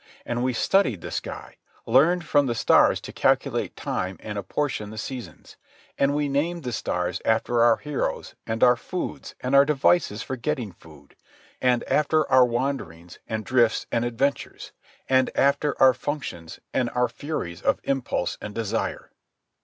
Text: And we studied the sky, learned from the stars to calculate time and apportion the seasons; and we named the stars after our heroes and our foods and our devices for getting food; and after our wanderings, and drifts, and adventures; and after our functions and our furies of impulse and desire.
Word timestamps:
And 0.25 0.43
we 0.43 0.51
studied 0.51 1.01
the 1.01 1.11
sky, 1.11 1.57
learned 1.85 2.25
from 2.25 2.47
the 2.47 2.55
stars 2.55 2.99
to 3.01 3.13
calculate 3.13 3.75
time 3.75 4.17
and 4.19 4.35
apportion 4.35 4.89
the 4.89 4.97
seasons; 4.97 5.57
and 5.95 6.15
we 6.15 6.27
named 6.27 6.63
the 6.63 6.71
stars 6.71 7.21
after 7.23 7.61
our 7.61 7.77
heroes 7.77 8.33
and 8.47 8.63
our 8.63 8.75
foods 8.75 9.35
and 9.41 9.53
our 9.53 9.63
devices 9.63 10.23
for 10.23 10.35
getting 10.35 10.71
food; 10.71 11.15
and 11.61 11.83
after 11.83 12.27
our 12.31 12.45
wanderings, 12.45 13.19
and 13.27 13.45
drifts, 13.45 13.85
and 13.91 14.03
adventures; 14.03 14.71
and 15.07 15.29
after 15.35 15.79
our 15.79 15.93
functions 15.93 16.59
and 16.73 16.89
our 16.95 17.07
furies 17.07 17.61
of 17.61 17.79
impulse 17.83 18.39
and 18.41 18.55
desire. 18.55 19.11